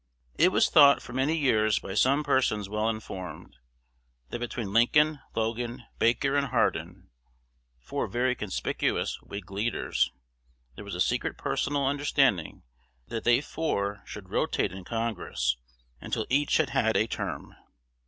It 0.35 0.51
was 0.51 0.67
thought 0.67 0.99
for 0.99 1.13
many 1.13 1.37
years 1.37 1.77
by 1.77 1.93
some 1.93 2.23
persons 2.23 2.67
well 2.67 2.89
informed, 2.89 3.57
that 4.31 4.39
between 4.39 4.73
Lincoln, 4.73 5.19
Logan, 5.35 5.83
Baker, 5.99 6.35
and 6.35 6.47
Hardin, 6.47 7.11
four 7.77 8.07
very 8.07 8.33
conspicuous 8.33 9.21
Whig 9.21 9.51
leaders, 9.51 10.11
there 10.73 10.83
was 10.83 10.95
a 10.95 11.01
secret 11.01 11.37
personal 11.37 11.85
understanding 11.85 12.63
that 13.09 13.25
they 13.25 13.41
four 13.41 14.01
should 14.03 14.29
"rotate" 14.31 14.71
in 14.71 14.83
Congress 14.85 15.57
until 15.99 16.25
each 16.31 16.57
had 16.57 16.71
had 16.71 16.97
a 16.97 17.05
term. 17.05 17.55